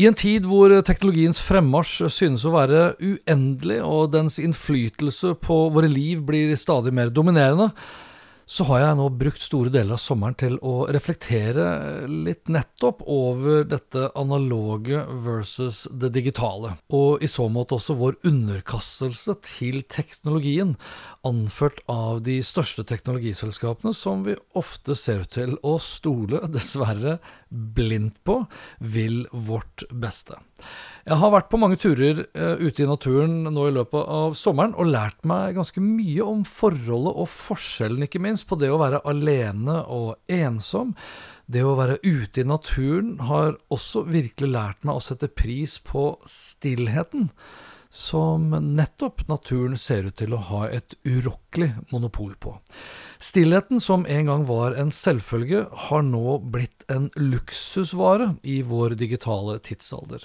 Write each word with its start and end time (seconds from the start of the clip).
I 0.00 0.06
en 0.08 0.16
tid 0.16 0.46
hvor 0.48 0.72
teknologiens 0.86 1.42
fremmarsj 1.44 2.06
synes 2.08 2.46
å 2.48 2.54
være 2.54 2.94
uendelig, 3.04 3.82
og 3.84 4.14
dens 4.14 4.38
innflytelse 4.40 5.34
på 5.44 5.56
våre 5.74 5.90
liv 5.92 6.22
blir 6.24 6.54
stadig 6.56 6.94
mer 6.96 7.10
dominerende, 7.12 7.66
så 8.50 8.64
har 8.66 8.80
jeg 8.80 8.96
nå 8.98 9.04
brukt 9.14 9.42
store 9.44 9.70
deler 9.70 9.94
av 9.94 10.00
sommeren 10.02 10.34
til 10.40 10.56
å 10.66 10.88
reflektere 10.90 11.66
litt 12.08 12.48
nettopp 12.50 13.04
over 13.04 13.66
dette 13.68 14.08
analoge 14.18 15.04
versus 15.22 15.84
det 15.92 16.10
digitale, 16.16 16.72
og 16.88 17.20
i 17.22 17.28
så 17.30 17.50
måte 17.52 17.76
også 17.76 17.98
vår 18.00 18.16
underkastelse 18.26 19.36
til 19.46 19.82
teknologien, 19.84 20.72
anført 21.28 21.84
av 21.92 22.24
de 22.24 22.40
største 22.40 22.86
teknologiselskapene 22.88 23.92
som 23.94 24.24
vi 24.24 24.38
ofte 24.58 24.96
ser 24.96 25.28
ut 25.28 25.34
til 25.36 25.54
å 25.60 25.76
stole, 25.84 26.40
dessverre, 26.50 27.20
blindt 27.50 28.22
på, 28.24 28.44
vil 28.78 29.24
vårt 29.32 29.84
beste. 29.90 30.38
Jeg 31.08 31.18
har 31.18 31.32
vært 31.32 31.48
på 31.50 31.58
mange 31.60 31.78
turer 31.80 32.22
uh, 32.36 32.60
ute 32.60 32.84
i 32.84 32.88
naturen 32.88 33.42
nå 33.50 33.66
i 33.68 33.74
løpet 33.74 34.10
av 34.14 34.36
sommeren 34.38 34.76
og 34.78 34.90
lært 34.92 35.24
meg 35.28 35.56
ganske 35.58 35.82
mye 35.82 36.26
om 36.26 36.44
forholdet 36.46 37.16
og 37.24 37.30
forskjellen, 37.32 38.04
ikke 38.06 38.22
minst, 38.22 38.46
på 38.50 38.58
det 38.60 38.70
å 38.70 38.80
være 38.80 39.02
alene 39.08 39.80
og 39.90 40.14
ensom. 40.30 40.94
Det 41.50 41.64
å 41.66 41.74
være 41.78 41.98
ute 42.04 42.44
i 42.44 42.46
naturen 42.46 43.16
har 43.26 43.56
også 43.74 44.04
virkelig 44.06 44.52
lært 44.54 44.86
meg 44.86 45.00
å 45.00 45.02
sette 45.02 45.30
pris 45.32 45.80
på 45.82 46.12
stillheten, 46.28 47.30
som 47.90 48.52
nettopp 48.54 49.24
naturen 49.26 49.74
ser 49.80 50.06
ut 50.06 50.18
til 50.20 50.36
å 50.36 50.44
ha 50.52 50.66
et 50.70 50.94
urokkelig 51.02 51.72
monopol 51.90 52.36
på. 52.38 52.54
Stillheten, 53.20 53.80
som 53.80 54.06
en 54.08 54.26
gang 54.26 54.46
var 54.48 54.72
en 54.80 54.88
selvfølge, 54.90 55.66
har 55.88 56.04
nå 56.08 56.38
blitt 56.40 56.86
en 56.88 57.10
luksusvare 57.20 58.30
i 58.42 58.62
vår 58.64 58.94
digitale 58.96 59.58
tidsalder. 59.60 60.24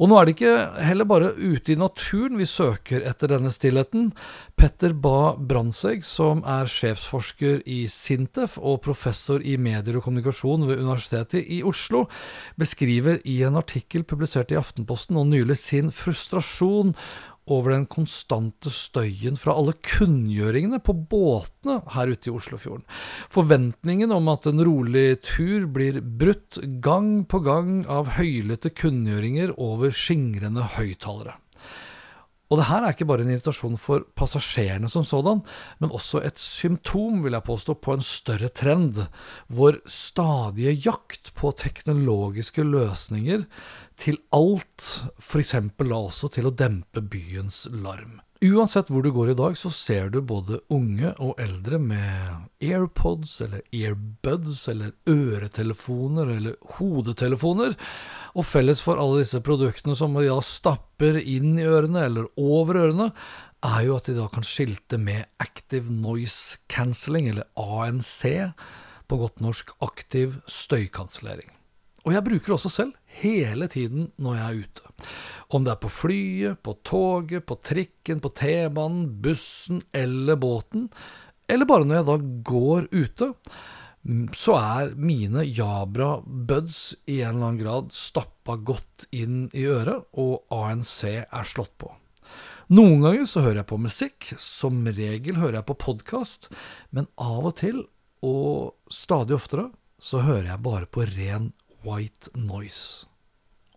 Og 0.00 0.08
nå 0.08 0.16
er 0.16 0.24
det 0.24 0.34
ikke 0.34 0.54
heller 0.86 1.08
bare 1.10 1.34
ute 1.36 1.74
i 1.74 1.76
naturen 1.76 2.38
vi 2.40 2.46
søker 2.48 3.04
etter 3.04 3.28
denne 3.34 3.52
stillheten. 3.52 4.08
Petter 4.56 4.96
Ba 4.96 5.34
Brandtzæg, 5.36 6.00
som 6.08 6.40
er 6.48 6.70
sjefsforsker 6.72 7.60
i 7.68 7.84
Sintef 7.92 8.56
og 8.56 8.80
professor 8.88 9.44
i 9.44 9.58
medier 9.60 10.00
og 10.00 10.08
kommunikasjon 10.08 10.64
ved 10.70 10.80
Universitetet 10.80 11.44
i 11.44 11.60
Oslo, 11.60 12.06
beskriver 12.56 13.20
i 13.28 13.42
en 13.44 13.60
artikkel 13.60 14.08
publisert 14.08 14.54
i 14.54 14.58
Aftenposten 14.58 15.20
og 15.20 15.28
nylig 15.28 15.60
sin 15.60 15.92
frustrasjon 15.92 16.96
over 17.50 17.74
den 17.74 17.84
konstante 17.90 18.72
støyen 18.72 19.36
fra 19.40 19.56
alle 19.58 19.74
kunngjøringene 19.84 20.80
på 20.84 20.94
båtene 21.10 21.80
her 21.92 22.12
ute 22.12 22.30
i 22.30 22.34
Oslofjorden. 22.34 22.86
Forventningen 23.32 24.14
om 24.14 24.30
at 24.32 24.48
en 24.48 24.64
rolig 24.64 25.20
tur 25.26 25.68
blir 25.68 26.00
brutt 26.00 26.60
gang 26.84 27.24
på 27.28 27.42
gang 27.44 27.82
av 27.90 28.14
høylytte 28.16 28.72
kunngjøringer 28.72 29.56
over 29.60 29.92
skingrende 29.94 30.64
høyttalere. 30.78 31.36
Og 32.54 32.60
det 32.60 32.68
her 32.68 32.84
er 32.86 32.92
ikke 32.94 33.06
bare 33.10 33.24
en 33.24 33.32
irritasjon 33.34 33.74
for 33.82 34.04
passasjerene 34.14 34.86
som 34.90 35.02
sådan, 35.02 35.40
men 35.82 35.90
også 35.90 36.20
et 36.22 36.38
symptom, 36.38 37.24
vil 37.24 37.34
jeg 37.34 37.42
påstå, 37.48 37.74
på 37.82 37.96
en 37.96 38.04
større 38.06 38.46
trend, 38.54 39.00
hvor 39.50 39.80
stadige 39.90 40.76
jakt 40.84 41.32
på 41.34 41.50
teknologiske 41.58 42.62
løsninger 42.62 43.42
til 43.98 44.20
alt, 44.30 44.86
f.eks. 45.18 45.56
da 45.82 45.98
også 45.98 46.30
til 46.36 46.46
å 46.46 46.54
dempe 46.54 47.02
byens 47.02 47.64
larm. 47.74 48.20
Uansett 48.44 48.90
hvor 48.92 49.00
du 49.00 49.08
går 49.14 49.30
i 49.32 49.36
dag, 49.38 49.54
så 49.56 49.70
ser 49.72 50.10
du 50.12 50.18
både 50.20 50.58
unge 50.72 51.14
og 51.22 51.38
eldre 51.40 51.78
med 51.80 52.42
AirPods 52.60 53.38
eller 53.40 53.62
earbuds 53.72 54.66
eller 54.68 54.90
øretelefoner 55.08 56.28
eller 56.34 56.58
hodetelefoner. 56.76 57.72
Og 58.36 58.44
felles 58.44 58.82
for 58.84 59.00
alle 59.00 59.22
disse 59.22 59.40
produktene 59.46 59.96
som 59.96 60.18
de 60.18 60.26
da 60.28 60.36
stapper 60.44 61.22
inn 61.22 61.56
i 61.56 61.64
ørene 61.64 62.04
eller 62.04 62.28
over 62.36 62.82
ørene, 62.82 63.08
er 63.64 63.80
jo 63.86 63.96
at 63.96 64.10
de 64.10 64.18
da 64.18 64.28
kan 64.28 64.44
skilte 64.44 65.00
med 65.00 65.24
Active 65.40 65.88
Noise 65.88 66.60
Cancelling, 66.68 67.30
eller 67.32 67.48
ANC, 67.56 68.52
på 69.08 69.22
godt 69.24 69.40
norsk 69.40 69.72
aktiv 69.84 70.36
støykansellering. 70.44 71.48
Og 72.04 72.12
jeg 72.12 72.24
bruker 72.26 72.50
det 72.50 72.56
også 72.58 72.72
selv, 72.72 72.96
hele 73.20 73.68
tiden 73.72 74.10
når 74.20 74.36
jeg 74.36 74.44
er 74.44 74.64
ute. 74.64 74.90
Om 75.56 75.64
det 75.64 75.72
er 75.72 75.80
på 75.80 75.92
flyet, 75.92 76.60
på 76.64 76.74
toget, 76.84 77.46
på 77.48 77.56
trikken, 77.64 78.20
på 78.20 78.32
T-banen, 78.36 79.06
bussen 79.24 79.80
eller 79.96 80.36
båten, 80.40 80.90
eller 81.48 81.68
bare 81.68 81.88
når 81.88 82.00
jeg 82.00 82.08
da 82.08 82.18
går 82.50 82.86
ute, 82.92 83.30
så 84.36 84.56
er 84.58 84.94
mine 85.00 85.46
Jabra 85.48 86.18
buds 86.24 86.92
i 87.08 87.22
en 87.22 87.38
eller 87.38 87.46
annen 87.48 87.60
grad 87.62 87.92
stappa 87.96 88.58
godt 88.60 89.06
inn 89.16 89.46
i 89.56 89.64
øret, 89.64 90.04
og 90.20 90.44
ANC 90.52 90.98
er 91.08 91.48
slått 91.48 91.72
på. 91.80 91.88
Noen 92.74 93.00
ganger 93.04 93.24
så 93.28 93.44
hører 93.44 93.62
jeg 93.62 93.70
på 93.72 93.80
musikk, 93.80 94.28
som 94.40 94.84
regel 94.88 95.40
hører 95.40 95.60
jeg 95.60 95.68
på 95.68 95.80
podkast, 95.86 96.48
men 96.92 97.08
av 97.20 97.48
og 97.48 97.56
til, 97.60 97.82
og 98.24 98.76
stadig 98.92 99.36
oftere, 99.36 99.70
så 100.00 100.20
hører 100.24 100.50
jeg 100.52 100.64
bare 100.64 100.88
på 100.88 101.04
ren 101.08 101.52
white 101.84 102.32
noise. 102.34 103.06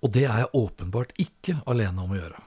Og 0.03 0.13
det 0.13 0.28
er 0.28 0.44
jeg 0.44 0.53
åpenbart 0.57 1.13
ikke 1.22 1.59
alene 1.69 2.03
om 2.03 2.13
å 2.13 2.19
gjøre. 2.19 2.44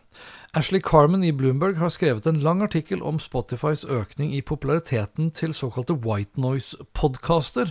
Ashley 0.58 0.82
Carmen 0.82 1.22
i 1.22 1.32
Bloomberg 1.32 1.78
har 1.78 1.92
skrevet 1.94 2.26
en 2.26 2.40
lang 2.42 2.62
artikkel 2.62 3.02
om 3.06 3.20
Spotifys 3.22 3.84
økning 3.86 4.32
i 4.34 4.42
populariteten 4.42 5.30
til 5.30 5.54
såkalte 5.54 5.94
white 6.02 6.40
noise-podcaster, 6.40 7.70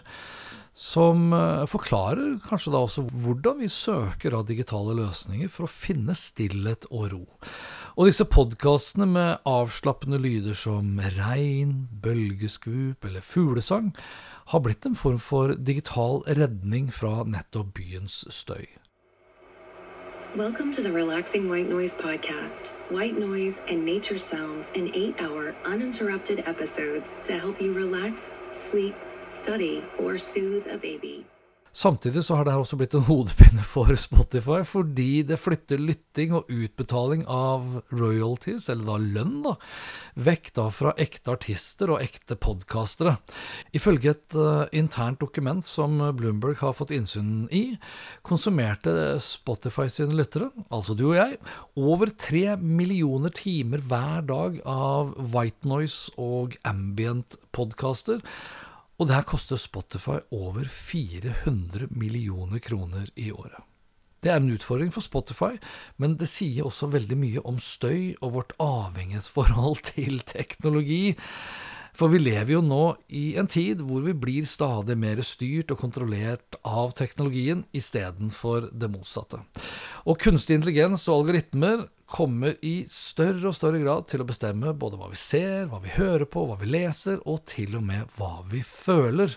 som 0.80 1.34
eh, 1.36 1.66
forklarer 1.68 2.38
kanskje 2.46 2.72
da 2.72 2.84
også 2.86 3.04
hvordan 3.10 3.60
vi 3.60 3.68
søker 3.72 4.38
av 4.38 4.46
digitale 4.48 4.96
løsninger 4.96 5.52
for 5.52 5.68
å 5.68 5.74
finne 5.74 6.16
stillhet 6.16 6.88
og 6.88 7.10
ro. 7.12 7.24
Og 8.00 8.08
disse 8.08 8.24
podkastene 8.24 9.04
med 9.12 9.42
avslappende 9.44 10.16
lyder 10.24 10.56
som 10.56 11.02
regn, 11.18 11.90
bølgeskvup 12.00 13.04
eller 13.04 13.20
fuglesang 13.20 13.90
har 14.54 14.62
blitt 14.64 14.86
en 14.88 14.96
form 14.96 15.18
for 15.20 15.52
digital 15.70 16.22
redning 16.38 16.88
fra 16.96 17.26
nettopp 17.28 17.74
byens 17.76 18.22
støy. 18.32 18.64
Welcome 20.34 20.72
to 20.72 20.82
the 20.82 20.94
Relaxing 20.94 21.50
White 21.52 21.68
Noise 21.68 21.98
podcast. 22.00 22.72
White 22.90 23.20
noise 23.20 23.62
and 23.68 23.84
nature 23.84 24.18
sounds 24.18 24.72
in 24.76 24.96
eight 24.96 25.20
hour, 25.20 25.54
uninterrupted 25.66 26.48
episodes 26.48 27.18
to 27.26 27.34
help 27.34 27.60
you 27.60 27.74
relax, 27.74 28.40
sleep, 28.54 28.96
study, 29.30 29.84
or 29.98 30.18
soothe 30.18 30.72
a 30.72 30.78
baby. 30.78 31.26
Samtidig 31.72 32.24
så 32.26 32.36
har 32.36 32.48
det 32.48 32.54
her 32.56 32.64
også 32.64 32.78
blitt 32.80 32.96
en 32.98 33.06
hodepine 33.10 33.64
for 33.68 33.94
Spotify, 34.00 34.62
fordi 34.66 35.22
det 35.28 35.40
flytter 35.40 35.82
lytting 35.82 36.34
og 36.38 36.50
utbetaling 36.50 37.26
av 37.30 37.82
royalties, 37.94 38.70
eller 38.74 38.88
da 38.90 38.98
lønn, 39.20 39.36
da, 39.46 39.56
vekk 40.20 40.52
da 40.58 40.68
fra 40.74 40.94
ekte 41.00 41.36
artister 41.38 41.94
og 41.94 42.02
ekte 42.04 42.40
podkastere. 42.42 43.18
Ifølge 43.78 44.16
et 44.16 44.38
uh, 44.38 44.66
internt 44.76 45.22
dokument 45.22 45.66
som 45.66 46.00
Bloomberg 46.18 46.60
har 46.64 46.76
fått 46.78 46.94
innsyn 46.96 47.46
i, 47.54 47.64
konsumerte 48.26 48.92
Spotify 49.24 49.88
sine 49.94 50.18
lyttere, 50.18 50.50
altså 50.74 50.98
du 50.98 51.12
og 51.12 51.20
jeg, 51.20 51.38
over 51.80 52.10
tre 52.18 52.58
millioner 52.58 53.34
timer 53.36 53.84
hver 53.86 54.26
dag 54.28 54.58
av 54.66 55.14
white 55.34 55.70
noise 55.70 56.10
og 56.18 56.58
ambient 56.68 57.38
podkaster 57.56 58.24
og 59.00 59.08
det 59.08 59.24
koster 59.30 59.60
Spotify 59.60 60.20
over 60.36 60.68
400 60.68 61.88
millioner 61.96 62.60
kroner 62.60 63.08
i 63.16 63.32
året. 63.32 63.64
Det 64.20 64.34
er 64.34 64.42
en 64.42 64.52
utfordring 64.52 64.92
for 64.92 65.04
Spotify, 65.04 65.54
men 65.96 66.18
det 66.20 66.28
sier 66.28 66.68
også 66.68 66.90
veldig 66.92 67.16
mye 67.16 67.44
om 67.48 67.60
støy 67.64 68.18
og 68.20 68.34
vårt 68.36 68.56
avhengighetsforhold 68.60 69.84
til 69.94 70.20
teknologi. 70.28 71.16
For 71.96 72.12
vi 72.12 72.20
lever 72.22 72.54
jo 72.54 72.62
nå 72.64 72.84
i 73.16 73.34
en 73.40 73.48
tid 73.50 73.82
hvor 73.84 74.04
vi 74.06 74.14
blir 74.16 74.48
stadig 74.48 74.96
mer 75.00 75.20
styrt 75.26 75.72
og 75.74 75.80
kontrollert 75.82 76.60
av 76.68 76.94
teknologien 77.00 77.66
istedenfor 77.76 78.70
det 78.72 78.92
motsatte. 78.92 79.42
Og 80.08 80.20
kunstig 80.22 80.60
intelligens 80.60 81.08
og 81.10 81.24
algoritmer 81.24 81.88
kommer 82.10 82.56
i 82.66 82.84
større 82.90 83.52
og 83.52 83.58
større 83.58 83.82
grad 83.84 84.08
til 84.10 84.24
å 84.24 84.28
bestemme 84.30 84.74
både 84.78 84.98
hva 85.00 85.10
vi 85.12 85.20
ser, 85.20 85.68
hva 85.70 85.82
vi 85.84 85.94
hører 85.94 86.26
på, 86.30 86.46
hva 86.50 86.58
vi 86.62 86.72
leser, 86.72 87.20
og 87.30 87.44
til 87.50 87.78
og 87.78 87.86
med 87.86 88.08
hva 88.18 88.40
vi 88.50 88.64
føler. 88.66 89.36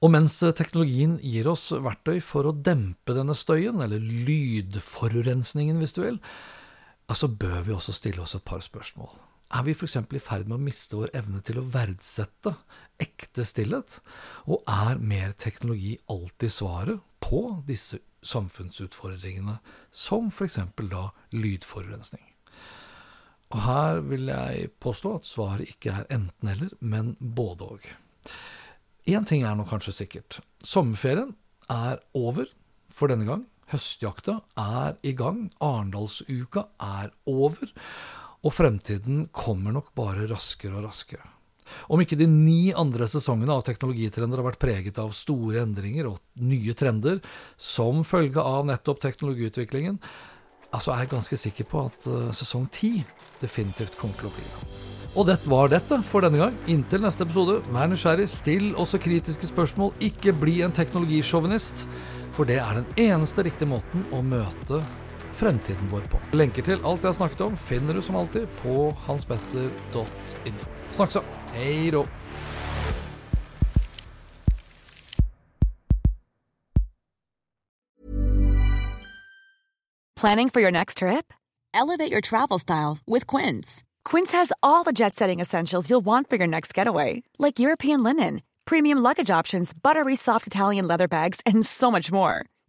Og 0.00 0.14
mens 0.14 0.38
teknologien 0.56 1.18
gir 1.20 1.50
oss 1.50 1.66
verktøy 1.76 2.22
for 2.24 2.48
å 2.48 2.56
dempe 2.56 3.16
denne 3.16 3.36
støyen, 3.36 3.82
eller 3.84 4.00
lydforurensningen 4.00 5.82
hvis 5.82 5.96
du 5.96 6.04
vil, 6.06 6.22
så 7.10 7.28
bør 7.28 7.66
vi 7.66 7.74
også 7.74 7.92
stille 7.96 8.22
oss 8.22 8.36
et 8.38 8.46
par 8.46 8.62
spørsmål. 8.64 9.10
Er 9.50 9.64
vi 9.66 9.74
f.eks. 9.74 9.96
i 9.98 10.22
ferd 10.22 10.46
med 10.46 10.60
å 10.60 10.62
miste 10.62 10.98
vår 10.98 11.10
evne 11.18 11.40
til 11.42 11.58
å 11.58 11.66
verdsette 11.74 12.52
ekte 13.02 13.42
stillhet? 13.48 13.96
Og 14.46 14.62
er 14.70 15.00
mer 15.02 15.34
teknologi 15.34 15.96
alltid 16.12 16.54
svaret 16.54 17.02
på 17.24 17.42
disse 17.66 17.98
samfunnsutfordringene, 18.22 19.58
som 19.90 20.30
f.eks. 20.30 20.60
da 20.78 21.08
lydforurensning? 21.34 22.22
Og 23.50 23.58
her 23.64 24.04
vil 24.06 24.30
jeg 24.30 24.70
påstå 24.78 25.16
at 25.18 25.26
svaret 25.26 25.72
ikke 25.72 25.96
er 25.98 26.10
enten-eller, 26.14 26.70
men 26.78 27.16
både 27.18 27.70
og. 27.74 27.88
Én 29.10 29.26
ting 29.26 29.42
er 29.42 29.56
nå 29.58 29.66
kanskje 29.66 29.96
sikkert. 30.04 30.38
Sommerferien 30.62 31.34
er 31.66 31.98
over 32.14 32.46
for 32.94 33.10
denne 33.10 33.26
gang. 33.26 33.48
Høstjakta 33.70 34.40
er 34.58 34.94
i 35.02 35.16
gang. 35.18 35.48
Arendalsuka 35.58 36.68
er 36.78 37.10
over. 37.26 37.74
Og 38.46 38.54
fremtiden 38.56 39.26
kommer 39.36 39.74
nok 39.74 39.92
bare 39.96 40.28
raskere 40.30 40.78
og 40.78 40.88
raskere. 40.88 41.26
Om 41.92 42.02
ikke 42.02 42.18
de 42.18 42.26
ni 42.26 42.72
andre 42.76 43.06
sesongene 43.10 43.54
av 43.54 43.62
Teknologitrender 43.66 44.40
har 44.40 44.48
vært 44.48 44.62
preget 44.62 44.98
av 44.98 45.12
store 45.14 45.62
endringer 45.62 46.08
og 46.10 46.18
nye 46.42 46.74
trender 46.74 47.20
som 47.60 48.02
følge 48.06 48.42
av 48.42 48.66
nettopp 48.66 49.02
teknologiutviklingen, 49.04 50.00
altså 50.74 50.94
er 50.94 51.04
jeg 51.04 51.12
ganske 51.14 51.38
sikker 51.44 51.68
på 51.70 51.84
at 51.90 52.08
uh, 52.10 52.30
sesong 52.36 52.66
ti 52.74 52.96
definitivt 53.40 53.98
kommer 54.00 54.18
til 54.18 54.30
å 54.30 54.34
bli 54.34 54.46
det. 54.46 54.70
Og 55.18 55.26
det 55.26 55.40
var 55.50 55.70
dette 55.72 55.96
for 56.06 56.22
denne 56.22 56.38
gang. 56.38 56.56
Inntil 56.70 57.02
neste 57.02 57.26
episode, 57.26 57.58
vær 57.74 57.90
nysgjerrig, 57.90 58.28
still 58.30 58.68
også 58.78 59.00
kritiske 59.02 59.48
spørsmål, 59.50 59.90
ikke 60.06 60.36
bli 60.38 60.60
en 60.62 60.74
teknologisjåvinist, 60.74 61.86
for 62.36 62.46
det 62.46 62.60
er 62.62 62.78
den 62.78 63.08
eneste 63.10 63.42
riktige 63.46 63.72
måten 63.72 64.06
å 64.14 64.22
møte 64.22 64.78
fremtiden 65.40 65.88
vår 65.88 66.00
på. 66.12 66.20
Lenker 66.36 66.64
til 66.66 66.80
alt 66.84 67.02
jeg 67.02 67.08
har 67.08 67.16
snakket 67.16 67.44
om, 67.46 67.56
finner 67.56 67.96
du 67.96 68.02
som 68.04 68.18
alltid 68.20 68.48
på 68.60 68.90
hanspetter.info. 69.06 70.70
Snakkes, 70.92 71.22
hei 71.54 71.90
då! 71.90 72.06
Planning 80.20 80.50
for 80.50 80.60
your 80.60 80.70
next 80.70 80.98
trip? 80.98 81.32
Elevate 81.72 82.12
your 82.12 82.20
travel 82.20 82.58
style 82.58 82.98
with 83.06 83.26
Quince. 83.26 83.82
Quince 84.04 84.32
has 84.32 84.52
all 84.62 84.84
the 84.84 84.92
jet 84.92 85.16
setting 85.16 85.40
essentials 85.40 85.88
you'll 85.88 86.04
want 86.04 86.28
for 86.28 86.36
your 86.36 86.46
next 86.46 86.74
getaway, 86.74 87.22
like 87.38 87.58
European 87.58 88.02
linen, 88.02 88.42
premium 88.66 88.98
luggage 88.98 89.30
options, 89.30 89.72
buttery 89.72 90.14
soft 90.14 90.46
Italian 90.46 90.86
leather 90.86 91.08
bags, 91.08 91.40
and 91.46 91.64
so 91.64 91.90
much 91.90 92.12
more 92.12 92.44